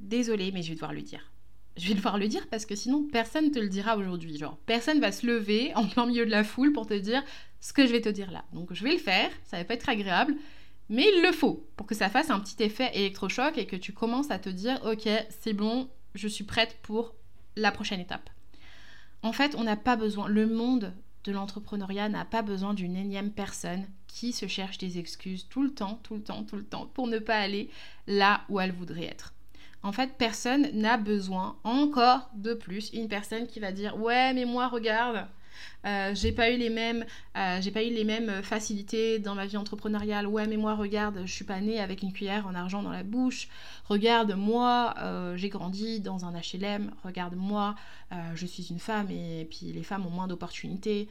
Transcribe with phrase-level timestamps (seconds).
[0.00, 1.30] Désolée, mais je vais devoir le dire.
[1.76, 4.36] Je vais devoir le dire parce que sinon personne te le dira aujourd'hui.
[4.38, 7.22] Genre, personne va se lever en plein milieu de la foule pour te dire
[7.60, 8.44] ce que je vais te dire là.
[8.52, 10.34] Donc je vais le faire, ça va pas être agréable,
[10.88, 13.92] mais il le faut pour que ça fasse un petit effet électrochoc et que tu
[13.92, 15.08] commences à te dire ok,
[15.40, 17.14] c'est bon, je suis prête pour
[17.56, 18.30] la prochaine étape.
[19.22, 20.92] En fait, on n'a pas besoin, le monde
[21.24, 25.72] de l'entrepreneuriat n'a pas besoin d'une énième personne qui se cherche des excuses tout le
[25.72, 27.70] temps, tout le temps, tout le temps pour ne pas aller
[28.06, 29.32] là où elle voudrait être.
[29.84, 34.46] En fait, personne n'a besoin encore de plus une personne qui va dire ouais mais
[34.46, 35.26] moi regarde,
[35.84, 37.04] euh, j'ai pas eu les mêmes
[37.36, 40.26] euh, j'ai pas eu les mêmes facilités dans ma vie entrepreneuriale.
[40.26, 43.02] Ouais mais moi regarde je suis pas née avec une cuillère en argent dans la
[43.02, 43.48] bouche.
[43.84, 47.74] Regarde moi euh, j'ai grandi dans un HLM regarde moi
[48.34, 51.08] je suis une femme et puis les femmes ont moins d'opportunités.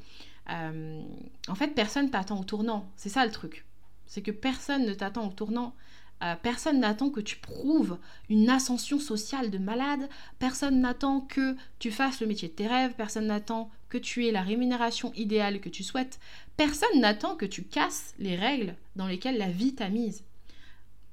[0.50, 2.90] En fait personne t'attend au tournant.
[2.96, 3.66] C'est ça le truc.
[4.08, 5.76] C'est que personne ne t'attend au tournant
[6.23, 7.97] euh, personne n'attend que tu prouves
[8.29, 10.07] une ascension sociale de malade.
[10.39, 12.94] Personne n'attend que tu fasses le métier de tes rêves.
[12.95, 16.19] Personne n'attend que tu aies la rémunération idéale que tu souhaites.
[16.56, 20.23] Personne n'attend que tu casses les règles dans lesquelles la vie t'a mise.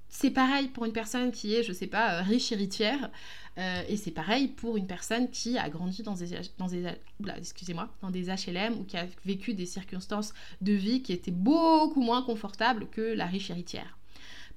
[0.09, 3.10] C'est pareil pour une personne qui est, je sais pas, euh, riche héritière.
[3.59, 6.87] Euh, et c'est pareil pour une personne qui a grandi dans des, dans des,
[7.21, 12.22] dans des HLM ou qui a vécu des circonstances de vie qui étaient beaucoup moins
[12.22, 13.97] confortables que la riche héritière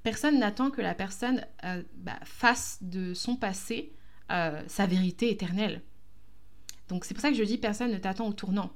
[0.04, 3.94] personne n'attend que la personne euh, bah, fasse de son passé
[4.32, 5.82] euh, sa vérité éternelle.
[6.90, 8.72] Donc c'est pour ça que je dis personne ne t'attend au tournant.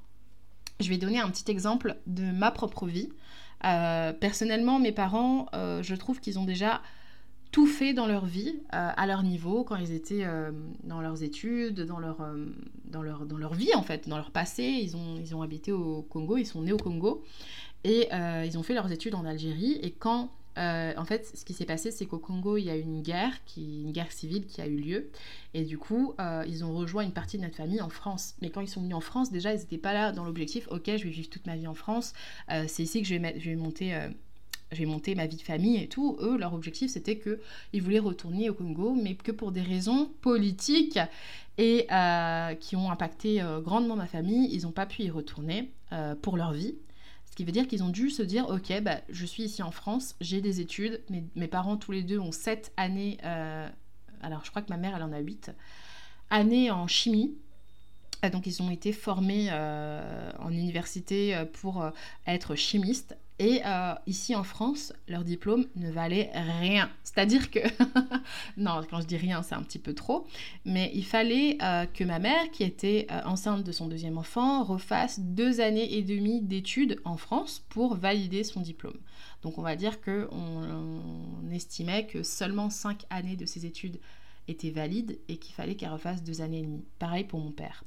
[0.79, 3.09] Je vais donner un petit exemple de ma propre vie.
[3.65, 6.81] Euh, personnellement, mes parents, je trouve qu'ils ont déjà
[7.51, 10.25] tout fait dans leur vie, à leur niveau, quand ils étaient
[10.83, 12.23] dans leurs études, dans leur,
[12.85, 14.63] dans, leur, dans leur vie en fait, dans leur passé.
[14.63, 17.23] Ils ont, ils ont habité au Congo, ils sont nés au Congo.
[17.83, 18.09] Et
[18.45, 19.79] ils ont fait leurs études en Algérie.
[19.81, 22.77] Et quand euh, en fait, ce qui s'est passé, c'est qu'au Congo, il y a
[22.77, 25.09] eu une guerre, une guerre civile qui a eu lieu.
[25.53, 28.35] Et du coup, euh, ils ont rejoint une partie de notre famille en France.
[28.41, 30.85] Mais quand ils sont venus en France, déjà, ils n'étaient pas là dans l'objectif, ok,
[30.85, 32.13] je vais vivre toute ma vie en France,
[32.51, 33.95] euh, c'est ici que je vais, monter...
[34.71, 36.17] je vais monter ma vie de famille et tout.
[36.21, 40.99] Eux, leur objectif, c'était qu'ils voulaient retourner au Congo, mais que pour des raisons politiques
[41.59, 41.87] et
[42.59, 45.71] qui ont impacté grandement ma famille, ils n'ont pas pu y retourner
[46.21, 46.75] pour leur vie
[47.37, 50.15] qui veut dire qu'ils ont dû se dire, ok, bah, je suis ici en France,
[50.19, 53.69] j'ai des études, mes, mes, parents tous les deux ont 7 années, euh,
[54.23, 55.51] alors je crois que ma mère elle en a 8,
[56.31, 57.37] années en chimie.
[58.33, 61.87] Donc ils ont été formés euh, en université euh, pour
[62.25, 63.15] être chimistes.
[63.39, 66.89] Et euh, ici en France, leur diplôme ne valait rien.
[67.03, 67.59] C'est-à-dire que,
[68.57, 70.25] non, quand je dis rien, c'est un petit peu trop,
[70.65, 74.63] mais il fallait euh, que ma mère, qui était euh, enceinte de son deuxième enfant,
[74.63, 78.97] refasse deux années et demie d'études en France pour valider son diplôme.
[79.43, 83.99] Donc on va dire qu'on on estimait que seulement cinq années de ses études
[84.47, 86.85] était valide et qu'il fallait qu'elle refasse deux années et demie.
[86.99, 87.83] Pareil pour mon père.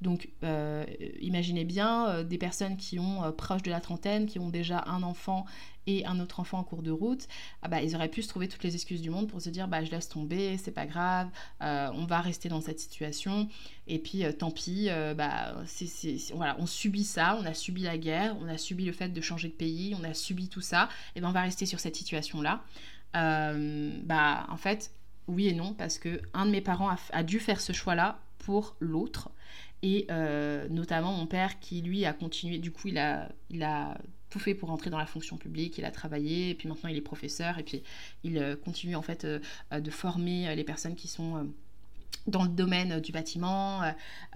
[0.00, 0.84] Donc euh,
[1.20, 4.84] imaginez bien euh, des personnes qui ont euh, proche de la trentaine, qui ont déjà
[4.86, 5.44] un enfant
[5.86, 7.26] et un autre enfant en cours de route,
[7.62, 9.66] ah bah, ils auraient pu se trouver toutes les excuses du monde pour se dire
[9.66, 11.28] bah, je laisse tomber, c'est pas grave,
[11.60, 13.48] on va rester dans cette situation
[13.86, 15.54] et puis tant pis, bah,
[16.34, 19.20] voilà, on subit ça, on a subi la guerre, on a subi le fait de
[19.22, 21.96] changer de pays, on a subi tout ça, et ben on va rester sur cette
[21.96, 22.62] situation-là.
[23.14, 24.92] bah, en fait,
[25.30, 28.76] oui et non, parce que un de mes parents a, dû faire ce choix-là pour
[28.80, 29.30] l'autre.
[29.82, 33.28] Et euh, notamment mon père qui, lui, a continué, du coup, il a,
[34.28, 36.96] tout fait pour entrer dans la fonction publique, il a travaillé, et puis maintenant il
[36.96, 37.82] est professeur, et puis
[38.22, 39.40] il euh, continue en fait euh,
[39.72, 41.50] de former les personnes qui sont
[42.26, 43.82] dans le domaine du bâtiment.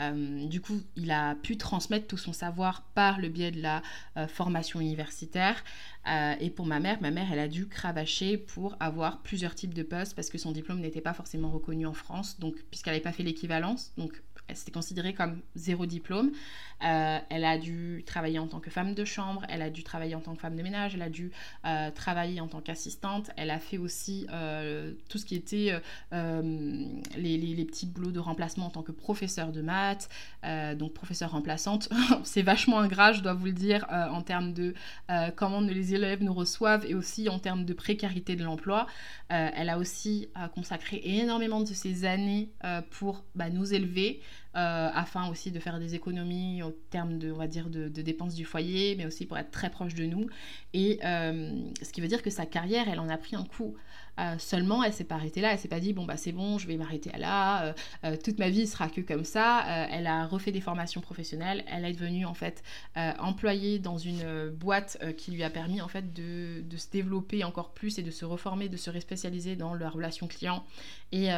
[0.01, 3.83] du coup, il a pu transmettre tout son savoir par le biais de la
[4.27, 5.63] formation universitaire.
[6.07, 9.73] Euh, et pour ma mère, ma mère, elle a dû cravacher pour avoir plusieurs types
[9.73, 13.03] de postes parce que son diplôme n'était pas forcément reconnu en France, donc puisqu'elle n'avait
[13.03, 16.33] pas fait l'équivalence, donc elle s'était considérée comme zéro diplôme.
[16.83, 20.15] Euh, elle a dû travailler en tant que femme de chambre, elle a dû travailler
[20.15, 21.31] en tant que femme de ménage, elle a dû
[21.65, 25.81] euh, travailler en tant qu'assistante, elle a fait aussi euh, tout ce qui était
[26.13, 30.09] les, les, petits boulots de remplacement en tant que professeur de maths,
[30.77, 31.89] donc professeur remplaçante.
[32.25, 34.75] C'est vachement ingrat, je dois vous le dire, en termes de
[35.37, 38.87] comment les élèves nous reçoivent et aussi en termes de précarité de l'emploi.
[39.29, 42.51] elle a aussi consacré énormément de ses années
[42.91, 44.21] pour bah, nous élever.
[44.57, 48.37] Euh, afin aussi de faire des économies au terme de, on va dire, de, dépenses
[48.37, 50.29] du foyer, mais aussi pour être très proche de nous.
[50.73, 51.51] Et euh,
[51.83, 53.75] ce qui veut dire que sa carrière, elle en a pris un coup.
[54.19, 56.59] Euh, seulement, elle s'est pas arrêtée là, elle s'est pas dit bon bah c'est bon,
[56.59, 57.75] je vais m'arrêter là,
[58.23, 59.65] toute ma vie sera que comme ça.
[59.91, 62.63] elle a refait des formations professionnelles, elle est devenue en fait
[62.95, 67.73] employée dans une boîte qui lui a permis en fait de, de, se développer encore
[67.73, 70.65] plus et de se reformer, de se respécialiser dans la relation client
[71.13, 71.29] et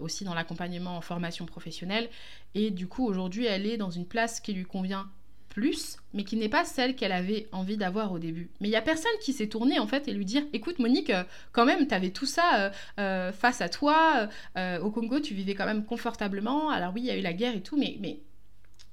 [0.00, 2.08] aussi dans l'accompagnement en formation professionnelle.
[2.54, 5.08] Et du coup, aujourd'hui, elle est dans une place qui lui convient
[6.12, 8.50] mais qui n'est pas celle qu'elle avait envie d'avoir au début.
[8.60, 11.10] Mais il n'y a personne qui s'est tourné en fait et lui dire écoute Monique,
[11.10, 14.28] euh, quand même, tu avais tout ça euh, euh, face à toi.
[14.56, 16.70] au Congo, tu vivais quand même confortablement.
[16.70, 18.20] Alors oui, il y a eu la guerre et tout, mais,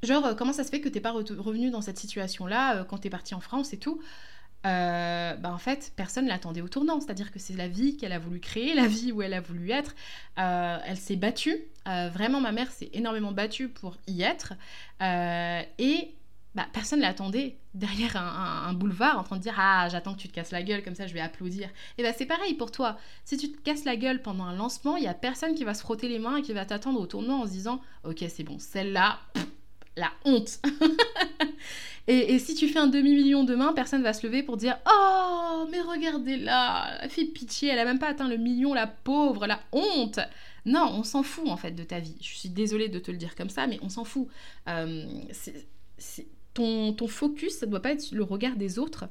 [0.04, 3.08] genre, comment ça se fait que tu n'es pas revenu dans cette situation-là quand tu
[3.08, 4.02] es parti en France et tout?
[4.64, 7.02] Bah en fait, personne l'attendait au tournant.
[7.02, 9.72] C'est-à-dire que c'est la vie qu'elle a voulu créer, la vie où elle a voulu
[9.72, 9.96] être.
[10.38, 11.58] elle s'est battue.
[11.86, 14.54] vraiment, ma mère s'est énormément battue pour y être.
[15.02, 16.14] et
[16.56, 20.28] bah, personne ne l'attendait derrière un, boulevard en train de dire Ah, j'attends que tu
[20.28, 21.70] te casses la gueule, comme ça je vais applaudir.
[21.98, 22.98] Et bah, c'est pareil pour toi.
[23.26, 25.74] Si tu te casses la gueule pendant un lancement, il n'y a personne qui va
[25.74, 28.44] se frotter les mains et qui va t'attendre au tournant en se disant Ok, c'est
[28.44, 29.20] bon, celle-là,
[29.98, 30.60] la honte.
[32.08, 35.82] et, si tu fais un demi-million demain, personne va se lever pour dire Oh, mais
[35.82, 40.20] regardez-la, elle fait pitié, elle a même pas atteint le million, la pauvre, la honte.
[40.66, 42.16] Non, on s'en fout en fait de ta vie.
[42.22, 44.28] Je suis désolée de te le dire comme ça, mais on s'en fout.
[44.70, 45.06] Euh,
[46.54, 49.06] ton, ton focus, ça doit pas être le regard des autres.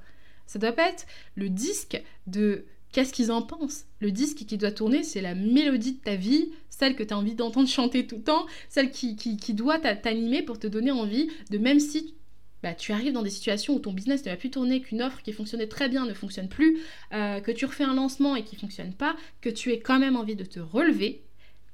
[0.47, 3.87] Ça doit pas être le disque de qu'est-ce qu'ils en pensent.
[4.01, 7.19] Le disque qui doit tourner, c'est la mélodie de ta vie, celle que tu as
[7.19, 11.29] envie d'entendre chanter tout le temps, celle qui, qui, doit t'animer pour te donner envie
[11.51, 12.15] de même si
[12.63, 15.21] bah, tu arrives dans des situations où ton business ne va plus tourner, qu'une offre
[15.23, 16.79] qui fonctionnait très bien ne fonctionne plus,
[17.13, 19.99] euh, que tu refais un lancement et qui ne fonctionne pas, que tu aies quand
[19.99, 21.25] même envie de te relever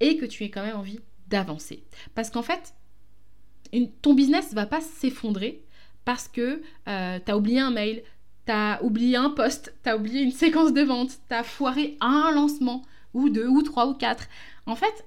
[0.01, 1.83] et que tu aies quand même envie d'avancer.
[2.15, 2.75] Parce qu'en fait,
[4.03, 5.63] ton business ne va pas s'effondrer
[6.05, 8.03] parce que euh, tu as oublié un mail,
[8.47, 11.97] tu as oublié un poste, tu as oublié une séquence de vente, tu as foiré
[12.01, 12.83] un lancement,
[13.15, 14.29] ou deux, ou trois, ou quatre.
[14.67, 15.05] En fait,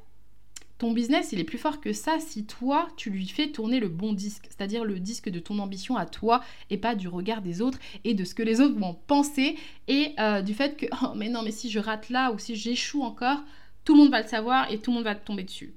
[0.78, 3.88] ton business, il est plus fort que ça si toi, tu lui fais tourner le
[3.88, 7.62] bon disque, c'est-à-dire le disque de ton ambition à toi et pas du regard des
[7.62, 11.13] autres et de ce que les autres vont penser et euh, du fait que, oh
[11.16, 13.44] mais non, mais si je rate là ou si j'échoue encore,
[13.86, 15.75] tout le monde va le savoir et tout le monde va tomber dessus.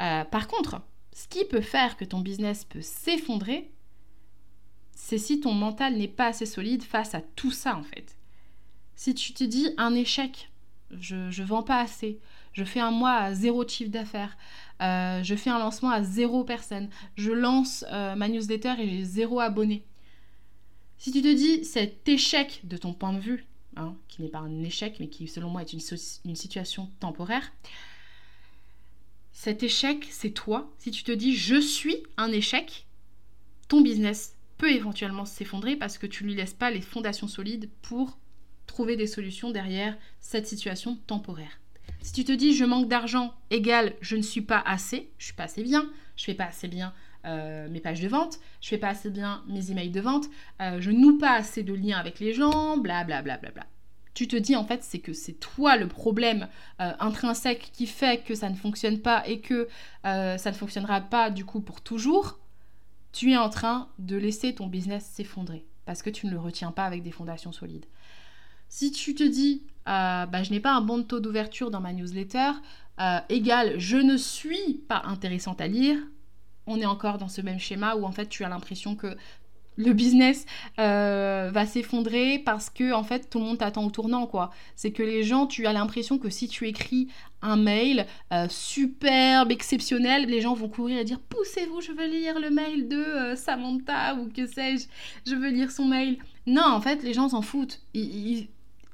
[0.00, 0.80] Euh, par contre,
[1.20, 3.70] ce qui peut faire que ton business peut s'effondrer,
[4.94, 8.16] c'est si ton mental n'est pas assez solide face à tout ça en fait.
[8.94, 10.50] Si tu te dis un échec,
[10.90, 12.20] je ne vends pas assez,
[12.54, 14.34] je fais un mois à zéro chiffre d'affaires,
[14.80, 19.04] euh, je fais un lancement à zéro personne, je lance euh, ma newsletter et j'ai
[19.04, 19.84] zéro abonné.
[20.96, 23.46] Si tu te dis cet échec de ton point de vue,
[23.76, 25.80] hein, qui n'est pas un échec mais qui selon moi est une,
[26.24, 27.52] une situation temporaire,
[29.32, 30.72] cet échec c'est toi.
[30.78, 32.86] Si tu te dis je suis un échec,
[33.68, 38.18] ton business peut éventuellement s'effondrer parce que tu lui laisses pas les fondations solides pour
[38.66, 41.60] trouver des solutions derrière cette situation temporaire.
[42.02, 45.34] Si tu te dis je manque d'argent égale je ne suis pas assez, je suis
[45.34, 46.92] pas assez bien, je fais pas assez bien
[47.26, 50.26] euh, mes pages de vente, je fais pas assez bien mes emails de vente,
[50.60, 53.66] euh, je noue pas assez de liens avec les gens, bla bla bla bla bla.
[54.26, 56.48] Te dis en fait c'est que c'est toi le problème
[56.80, 59.68] euh, intrinsèque qui fait que ça ne fonctionne pas et que
[60.02, 62.38] ça ne fonctionnera pas du coup pour toujours
[63.12, 66.70] tu es en train de laisser ton business s'effondrer parce que tu ne le retiens
[66.70, 67.86] pas avec des fondations solides.
[68.68, 71.92] Si tu te dis, euh, bah, je n'ai pas un bon taux d'ouverture dans ma
[71.92, 72.52] newsletter,
[73.00, 75.98] euh, égal, je ne suis pas intéressante à lire,
[76.66, 79.16] on est encore dans ce même schéma où en fait tu as l'impression que
[79.80, 80.44] le business
[80.78, 84.50] euh, va s'effondrer parce que en fait tout le monde t'attend au tournant quoi.
[84.76, 87.08] C'est que les gens, tu as l'impression que si tu écris
[87.42, 92.38] un mail euh, superbe, exceptionnel, les gens vont courir et dire poussez-vous, je veux lire
[92.38, 94.86] le mail de euh, Samantha ou que sais-je,
[95.26, 96.18] je veux lire son mail.
[96.46, 97.80] Non, en fait les gens s'en foutent.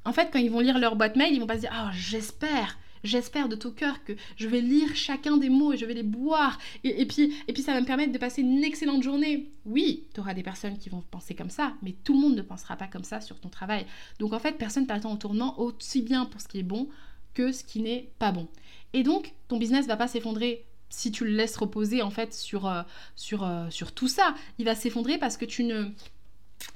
[0.05, 1.90] En fait quand ils vont lire leur boîte mail, ils vont pas se dire ah
[1.93, 5.95] j'espère j'espère de tout cœur que je vais lire chacun des mots et je vais
[5.95, 6.59] les boire.
[6.85, 9.51] Et, puis, et puis ça va me permettre de passer une excellente journée.
[9.65, 12.43] Oui, tu auras des personnes qui vont penser comme ça, mais tout le monde ne
[12.43, 13.87] pensera pas comme ça sur ton travail.
[14.19, 16.89] Donc en fait, personne t'attend au tournant aussi bien pour ce qui est bon
[17.35, 18.49] que ce qui n'est pas bon.
[18.93, 22.67] Et donc, ton business va pas s'effondrer si tu le laisses reposer en fait sur,
[22.67, 22.83] euh,
[23.15, 24.35] sur, euh, sur tout ça.
[24.59, 25.91] Il va s'effondrer parce que tu ne,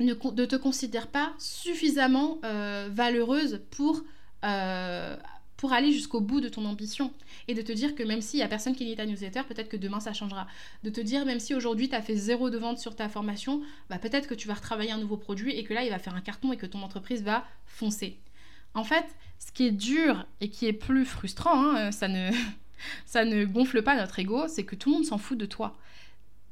[0.00, 4.02] ne, te considères pas suffisamment euh, valeureuse pour,
[5.60, 7.12] pour aller jusqu'au bout de ton ambition.
[7.46, 9.68] Et de te dire que même s'il n'y a personne qui lit ta newsletter, peut-être
[9.68, 10.46] que demain ça changera.
[10.84, 13.60] De te dire, même si aujourd'hui tu as fait zéro de vente sur ta formation,
[13.90, 16.14] bah, peut-être que tu vas retravailler un nouveau produit et que là il va faire
[16.14, 18.16] un carton et que ton entreprise va foncer.
[18.72, 19.04] En fait,
[19.38, 22.30] ce qui est dur et qui est plus frustrant, hein, ça ne
[23.04, 25.76] ça ne gonfle pas notre ego, c'est que tout le monde s'en fout de toi.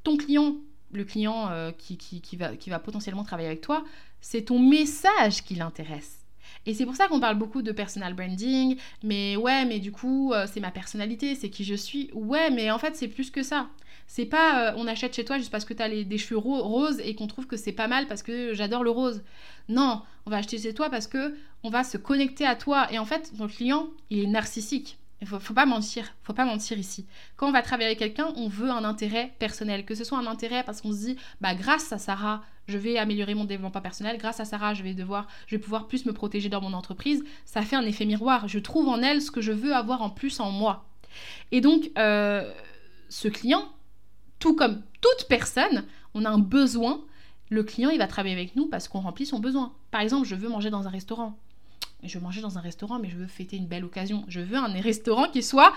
[0.05, 0.57] Ton client,
[0.93, 3.87] le client euh, qui, va, qui va potentiellement travailler avec toi,
[4.21, 6.28] c'est ton message qui l'intéresse.
[6.69, 10.35] Et c'est pour ça qu'on parle beaucoup de personal branding, mais ouais, mais du coup,
[10.35, 12.11] euh, c'est ma personnalité, c'est qui je suis.
[12.13, 13.71] Ouais, mais en fait, c'est plus que ça.
[14.07, 16.37] C'est pas euh, on achète chez toi juste parce que tu as les, des cheveux
[16.37, 19.23] roses et qu'on trouve que c'est pas mal parce que j'adore le rose.
[19.71, 22.93] Non, on va acheter chez toi parce que on va se connecter à toi.
[22.93, 24.99] Et en fait, ton client, il est narcissique.
[25.21, 27.07] Il faut, faut pas mentir, faut pas mentir ici.
[27.37, 30.27] Quand on va travailler avec quelqu'un, on veut un intérêt personnel, que ce soit un
[30.27, 34.19] intérêt parce qu'on se dit, bah grâce à Sarah, je vais améliorer mon développement personnel,
[34.19, 37.25] grâce à Sarah, je vais devoir, je vais pouvoir plus me protéger dans mon entreprise.
[37.47, 38.47] Ça fait un effet miroir.
[38.47, 40.85] Je trouve en elle ce que je veux avoir en plus en moi.
[41.51, 42.53] Et donc, euh,
[43.09, 43.65] ce client,
[44.39, 45.85] tout comme toute personne,
[46.15, 47.01] on a un besoin.
[47.49, 49.73] Le client, il va travailler avec nous parce qu'on remplit son besoin.
[49.91, 51.39] Par exemple, je veux manger dans un restaurant
[52.05, 54.25] je veux manger dans un restaurant, mais je veux fêter une belle occasion.
[54.29, 55.73] Je veux un restaurant qui soit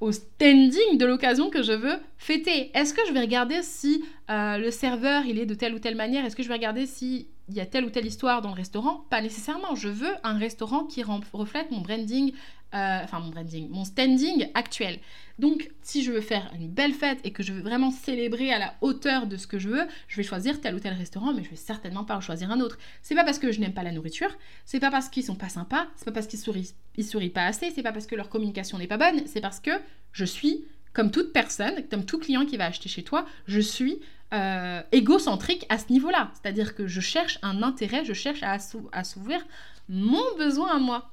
[0.00, 2.70] au standing de l'occasion que je veux fêter.
[2.74, 5.96] Est-ce que je vais regarder si euh, le serveur il est de telle ou telle
[5.96, 6.24] manière?
[6.24, 8.54] Est-ce que je vais regarder si il y a telle ou telle histoire dans le
[8.54, 9.04] restaurant?
[9.10, 9.74] Pas nécessairement.
[9.74, 12.32] Je veux un restaurant qui reflète mon branding,
[12.74, 14.98] euh, enfin mon branding, mon standing actuel.
[15.38, 18.58] Donc, si je veux faire une belle fête et que je veux vraiment célébrer à
[18.58, 21.42] la hauteur de ce que je veux, je vais choisir tel ou tel restaurant, mais
[21.42, 22.78] je vais certainement pas en choisir un autre.
[23.02, 24.30] C'est pas parce que je n'aime pas la nourriture,
[24.64, 27.46] c'est pas parce qu'ils sont pas sympas, c'est pas parce qu'ils sourient, ils sourient pas
[27.46, 29.72] assez, c'est pas parce que leur communication n'est pas bonne, c'est parce que
[30.12, 34.00] je suis comme toute personne, comme tout client qui va acheter chez toi, je suis
[34.32, 36.30] euh, égocentrique à ce niveau-là.
[36.34, 38.58] C'est-à-dire que je cherche un intérêt, je cherche à,
[38.92, 39.44] à s'ouvrir
[39.88, 41.10] mon besoin à moi.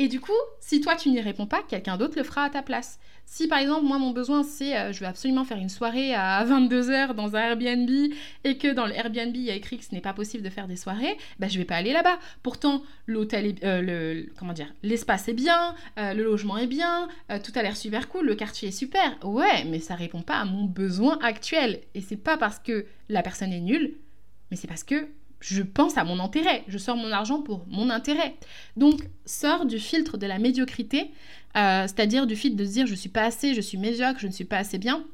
[0.00, 2.62] Et du coup, si toi tu n'y réponds pas, quelqu'un d'autre le fera à ta
[2.62, 2.98] place.
[3.26, 6.42] Si par exemple, moi, mon besoin, c'est euh, je veux absolument faire une soirée à
[6.46, 7.90] 22h dans un Airbnb
[8.44, 10.48] et que dans le Airbnb, il y a écrit que ce n'est pas possible de
[10.48, 12.18] faire des soirées, bah, je vais pas aller là-bas.
[12.42, 17.06] Pourtant, l'hôtel euh, le, comment dire, l'espace est bien, euh, le logement est bien,
[17.44, 19.18] tout a l'air super cool, le quartier est super.
[19.22, 21.82] Ouais, mais ça répond pas à mon besoin actuel.
[21.94, 23.98] Et c'est pas parce que la personne est nulle,
[24.50, 25.08] mais c'est parce que
[25.40, 28.36] je pense à mon intérêt, je sors mon argent pour mon intérêt.
[28.76, 31.10] Donc, sors du filtre de la médiocrité,
[31.56, 34.26] euh, c'est-à-dire du filtre de se dire je suis pas assez, je suis médiocre, je
[34.26, 35.04] ne suis pas assez bien.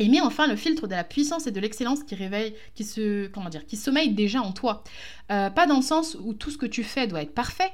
[0.00, 3.26] Et mets enfin le filtre de la puissance et de l'excellence qui réveille, qui se,
[3.28, 4.84] comment dire, qui sommeille déjà en toi.
[5.32, 7.72] Euh, pas dans le sens où tout ce que tu fais doit être parfait,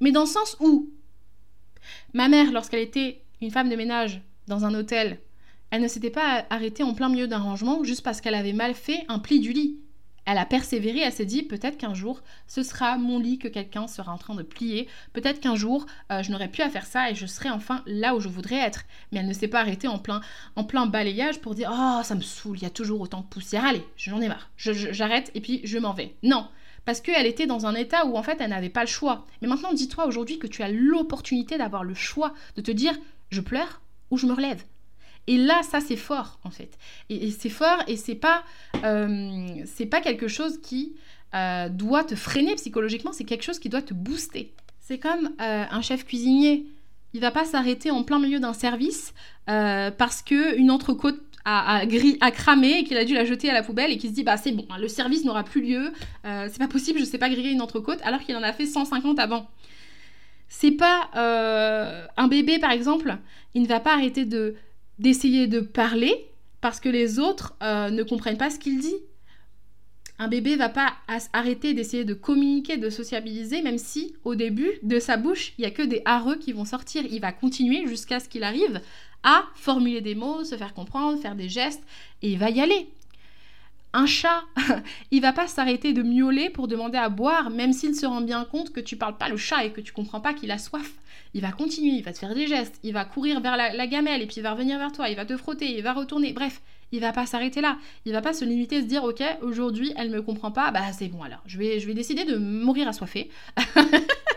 [0.00, 0.90] mais dans le sens où
[2.14, 5.20] ma mère, lorsqu'elle était une femme de ménage dans un hôtel,
[5.70, 8.74] elle ne s'était pas arrêtée en plein milieu d'un rangement juste parce qu'elle avait mal
[8.74, 9.78] fait un pli du lit.
[10.30, 13.86] Elle a persévéré, elle s'est dit peut-être qu'un jour ce sera mon lit que quelqu'un
[13.86, 17.10] sera en train de plier, peut-être qu'un jour euh, je n'aurai plus à faire ça
[17.10, 18.84] et je serai enfin là où je voudrais être.
[19.10, 20.20] Mais elle ne s'est pas arrêtée en plein,
[20.54, 23.26] en plein balayage pour dire oh ça me saoule, il y a toujours autant de
[23.26, 26.14] poussière, allez, j'en ai marre, j'arrête et puis je m'en vais.
[26.22, 26.46] Non,
[26.84, 29.26] parce qu'elle était dans un état où en fait elle n'avait pas le choix.
[29.40, 32.92] Mais maintenant dis-toi aujourd'hui que tu as l'opportunité d'avoir le choix de te dire
[33.30, 33.80] je pleure
[34.10, 34.62] ou je me relève.
[35.28, 36.78] Et là, ça c'est fort en fait.
[37.10, 38.44] Et, c'est fort et c'est pas,
[38.82, 40.94] euh, c'est pas quelque chose qui
[41.34, 44.52] euh, doit te freiner psychologiquement, c'est quelque chose qui doit te booster.
[44.80, 46.66] C'est comme euh, un chef cuisinier.
[47.12, 49.14] Il va pas s'arrêter en plein milieu d'un service
[49.46, 51.78] parce que une entrecôte a,
[52.20, 54.24] a, cramé et qu'il a dû la jeter à la poubelle et qu'il se dit
[54.24, 55.90] bah c'est bon, le service n'aura plus lieu,
[56.24, 59.18] c'est pas possible, je sais pas griller une entrecôte alors qu'il en a fait 150
[59.18, 59.48] avant.
[60.50, 63.16] C'est pas un bébé par exemple,
[63.54, 64.54] il ne va pas arrêter de
[64.98, 66.28] d'essayer de parler
[66.60, 68.96] parce que les autres euh, ne comprennent pas ce qu'il dit.
[70.20, 70.94] Un bébé va pas
[71.32, 75.64] arrêter d'essayer de communiquer, de sociabiliser, même si au début de sa bouche, il y
[75.64, 77.04] a que des hareux qui vont sortir.
[77.08, 78.80] Il va continuer jusqu'à ce qu'il arrive
[79.22, 81.84] à formuler des mots, se faire comprendre, faire des gestes,
[82.22, 82.88] et il va y aller.
[83.98, 84.44] Un chat,
[85.10, 88.44] il va pas s'arrêter de miauler pour demander à boire, même s'il se rend bien
[88.44, 90.94] compte que tu parles pas le chat et que tu comprends pas qu'il a soif.
[91.34, 94.22] Il va continuer, il va te faire des gestes, il va courir vers la, gamelle
[94.22, 96.32] et puis il va revenir vers toi, il va te frotter, il va retourner.
[96.32, 96.60] Bref,
[96.92, 97.76] il va pas s'arrêter là.
[98.04, 100.92] Il va pas se limiter à se dire ok aujourd'hui elle me comprend pas, bah
[100.92, 101.42] c'est bon alors.
[101.46, 104.06] Je vais, je vais décider de mourir assoiffé et je vais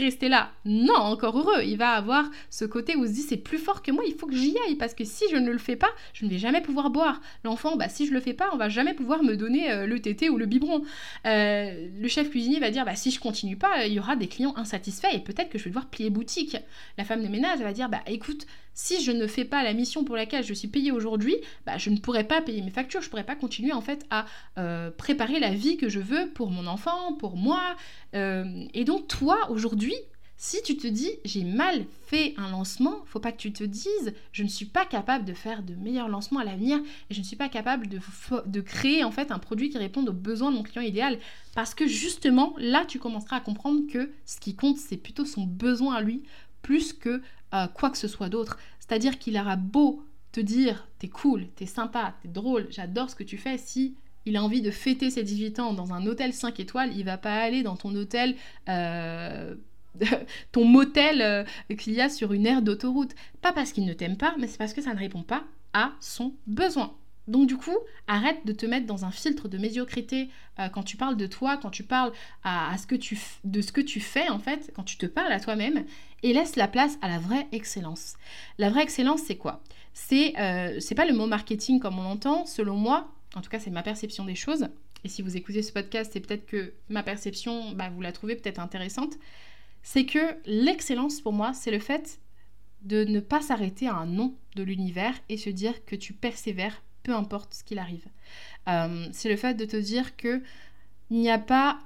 [0.00, 0.50] rester là.
[0.64, 1.62] Non, encore heureux.
[1.64, 4.14] Il va avoir ce côté où il se dit c'est plus fort que moi, il
[4.14, 6.38] faut que j'y aille parce que si je ne le fais pas, je ne vais
[6.38, 7.20] jamais pouvoir boire.
[7.44, 10.00] L'enfant, bah, si je le fais pas, on va jamais pouvoir me donner euh, le
[10.00, 10.82] tété ou le biberon.
[11.26, 14.26] Euh, le chef cuisinier va dire bah, si je continue pas, il y aura des
[14.26, 16.56] clients insatisfaits et peut-être que je vais devoir plier boutique.
[16.98, 18.46] La femme de ménage va dire bah écoute,
[18.80, 21.90] si je ne fais pas la mission pour laquelle je suis payée aujourd'hui, bah, je
[21.90, 24.24] ne pourrai pas payer mes factures, je ne pourrai pas continuer en fait à
[24.56, 27.60] euh, préparer la vie que je veux pour mon enfant, pour moi.
[28.14, 29.94] Euh, et donc toi aujourd'hui,
[30.38, 34.14] si tu te dis j'ai mal fait un lancement, faut pas que tu te dises
[34.32, 36.78] je ne suis pas capable de faire de meilleurs lancements à l'avenir
[37.10, 38.00] et je ne suis pas capable de,
[38.46, 41.18] de créer en fait un produit qui réponde aux besoins de mon client idéal
[41.54, 45.42] parce que justement là tu commenceras à comprendre que ce qui compte c'est plutôt son
[45.42, 46.22] besoin à lui
[46.62, 47.22] plus que
[47.54, 48.58] euh, quoi que ce soit d'autre.
[48.78, 53.24] C'est-à-dire qu'il aura beau te dire t'es cool, t'es sympa, t'es drôle, j'adore ce que
[53.24, 56.60] tu fais, si il a envie de fêter ses 18 ans dans un hôtel 5
[56.60, 58.36] étoiles, il va pas aller dans ton hôtel,
[58.68, 59.54] euh,
[60.52, 61.44] ton motel euh,
[61.76, 63.14] qu'il y a sur une aire d'autoroute.
[63.40, 65.92] Pas parce qu'il ne t'aime pas, mais c'est parce que ça ne répond pas à
[66.00, 66.94] son besoin.
[67.28, 70.96] Donc du coup, arrête de te mettre dans un filtre de médiocrité euh, quand tu
[70.96, 72.12] parles de toi, quand tu parles
[72.42, 75.32] à, ce que tu de ce que tu fais en fait, quand tu te parles
[75.32, 75.84] à toi-même,
[76.22, 78.14] et laisse la place à la vraie excellence.
[78.58, 79.62] La vraie excellence, c'est quoi?
[79.92, 82.46] C'est euh, pas le mot marketing comme on l'entend.
[82.46, 84.68] Selon moi, en tout cas, c'est ma perception des choses.
[85.04, 88.36] Et si vous écoutez ce podcast, c'est peut-être que ma perception, bah, vous la trouvez
[88.36, 89.14] peut-être intéressante.
[89.82, 92.20] C'est que l'excellence pour moi, c'est le fait
[92.82, 96.82] de ne pas s'arrêter à un nom de l'univers et se dire que tu persévères
[97.02, 98.06] peu importe ce qu'il arrive.
[98.68, 100.42] Euh, c'est le fait de te dire que
[101.10, 101.80] il n'y a pas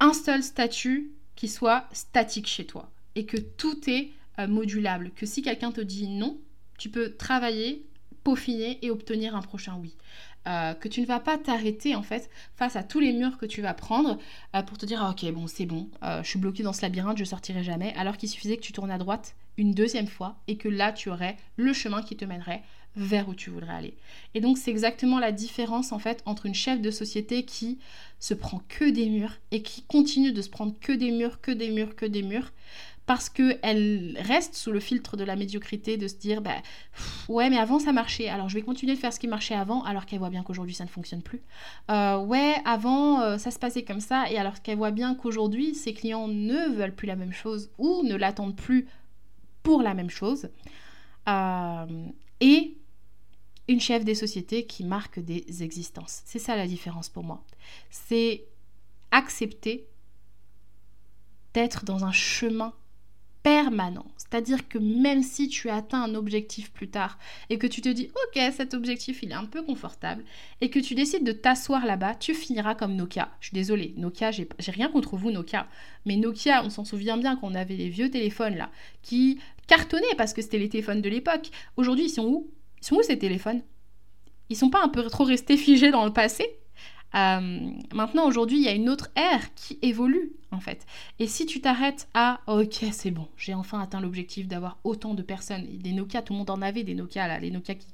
[0.00, 5.10] un seul statut qui soit statique chez toi et que tout est euh, modulable.
[5.14, 6.38] Que si quelqu'un te dit non,
[6.78, 7.84] tu peux travailler,
[8.22, 9.94] peaufiner et obtenir un prochain oui.
[10.46, 13.46] Euh, que tu ne vas pas t'arrêter en fait face à tous les murs que
[13.46, 14.18] tu vas prendre
[14.66, 17.24] pour te dire ah, ok bon c'est bon je suis bloqué dans ce labyrinthe je
[17.24, 20.68] sortirai jamais alors qu'il suffisait que tu tournes à droite une deuxième fois et que
[20.68, 22.62] là tu aurais le chemin qui te mènerait
[22.96, 23.94] vers où tu voudrais aller.
[24.34, 27.78] Et donc c'est exactement la différence en fait entre une chef de société qui
[28.18, 31.50] se prend que des murs et qui continue de se prendre que des murs, que
[31.50, 32.52] des murs, que des murs
[33.06, 36.56] parce qu'elle reste sous le filtre de la médiocrité, de se dire bah,
[37.28, 39.82] ouais mais avant ça marchait, alors je vais continuer de faire ce qui marchait avant
[39.82, 41.42] alors qu'elle voit bien qu'aujourd'hui ça ne fonctionne plus.
[41.90, 45.74] Euh, ouais avant euh, ça se passait comme ça et alors qu'elle voit bien qu'aujourd'hui
[45.74, 48.86] ses clients ne veulent plus la même chose ou ne l'attendent plus
[49.62, 50.48] pour la même chose.
[51.28, 51.86] Euh,
[52.40, 52.76] et
[53.68, 56.22] une chef des sociétés qui marque des existences.
[56.24, 57.42] C'est ça la différence pour moi.
[57.90, 58.44] C'est
[59.10, 59.86] accepter
[61.54, 62.74] d'être dans un chemin
[63.44, 64.06] permanent.
[64.16, 67.18] C'est-à-dire que même si tu atteins un objectif plus tard
[67.50, 70.24] et que tu te dis ok cet objectif il est un peu confortable
[70.62, 73.28] et que tu décides de t'asseoir là-bas, tu finiras comme Nokia.
[73.40, 75.68] Je suis désolée, Nokia, j'ai rien contre vous Nokia,
[76.06, 78.70] mais Nokia, on s'en souvient bien qu'on avait les vieux téléphones là
[79.02, 81.50] qui cartonnaient parce que c'était les téléphones de l'époque.
[81.76, 82.50] Aujourd'hui ils sont où?
[82.84, 83.62] Ils sont ces téléphones?
[84.50, 86.44] Ils sont pas un peu trop restés figés dans le passé?
[87.14, 90.84] Euh, maintenant, aujourd'hui, il y a une autre ère qui évolue, en fait.
[91.18, 95.22] Et si tu t'arrêtes à OK, c'est bon, j'ai enfin atteint l'objectif d'avoir autant de
[95.22, 95.64] personnes.
[95.78, 97.38] Des Nokia, tout le monde en avait des Nokia, là.
[97.38, 97.86] Les Nokia, qui,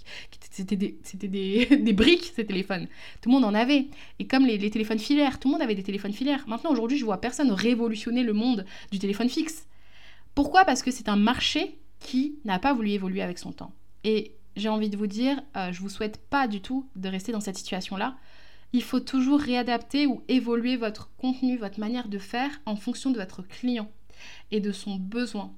[0.50, 2.88] c'était des, des, des, briques, ces téléphones.
[3.20, 3.88] Tout le monde en avait.
[4.18, 6.44] Et comme les, les téléphones filaires, tout le monde avait des téléphones filaires.
[6.48, 9.68] Maintenant, aujourd'hui, je vois personne révolutionner le monde du téléphone fixe.
[10.35, 10.64] Pourquoi?
[10.64, 13.72] Parce que c'est un marché qui n'a pas voulu évoluer avec son temps.
[14.03, 17.33] Et j'ai envie de vous dire, euh, je vous souhaite pas du tout de rester
[17.33, 18.16] dans cette situation-là.
[18.73, 23.18] Il faut toujours réadapter ou évoluer votre contenu, votre manière de faire en fonction de
[23.18, 23.90] votre client
[24.53, 25.53] et de son besoin.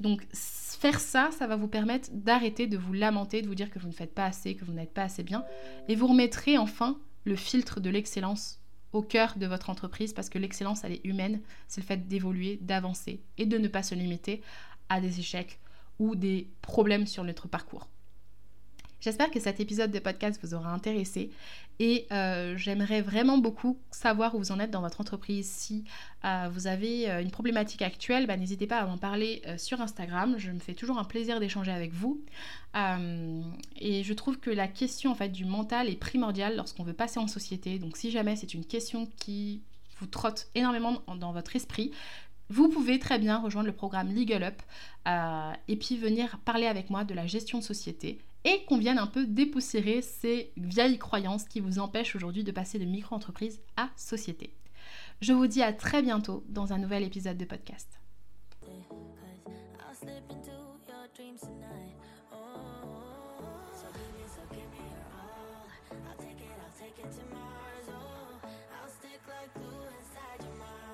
[0.00, 3.78] Donc faire ça, ça va vous permettre d'arrêter de vous lamenter, de vous dire que
[3.78, 5.44] vous ne faites pas assez, que vous n'êtes pas assez bien,
[5.88, 8.60] et vous remettrez enfin le filtre de l'excellence
[8.92, 12.58] au cœur de votre entreprise parce que l'excellence, elle est humaine, c'est le fait d'évoluer,
[12.62, 14.42] d'avancer et de ne pas se limiter
[14.88, 15.58] à des échecs
[15.98, 17.88] ou des problèmes sur notre parcours.
[19.00, 21.30] J'espère que cet épisode de podcast vous aura intéressé
[21.78, 25.46] et euh, j'aimerais vraiment beaucoup savoir où vous en êtes dans votre entreprise.
[25.46, 25.84] Si
[26.24, 30.36] euh, vous avez euh, une problématique actuelle, bah, n'hésitez pas à m'en parler sur Instagram.
[30.38, 32.22] Je me fais toujours un plaisir d'échanger avec vous.
[32.74, 37.18] et je trouve que la question en fait du mental est primordiale lorsqu'on veut passer
[37.18, 37.78] en société.
[37.78, 39.60] Donc si jamais c'est une question qui
[40.00, 41.90] vous trotte énormément dans votre esprit,
[42.48, 44.62] vous pouvez très bien rejoindre le programme Legal Up
[45.68, 49.08] et puis venir parler avec moi de la gestion de société et qu'on vienne un
[49.08, 54.54] peu dépoussiérer ces vieilles croyances qui vous empêchent aujourd'hui de passer de micro-entreprise à société.
[55.20, 58.00] Je vous dis à très bientôt dans un nouvel épisode de podcast.